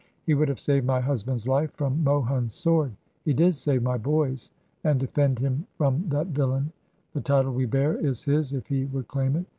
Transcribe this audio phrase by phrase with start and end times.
[0.25, 2.93] He would have saved my husband's Ufe from Mohun's sword.
[3.23, 4.49] He did save my boy's,
[4.83, 6.71] and defend him from that villain....
[7.13, 9.45] The title we bear is his if he would claim it.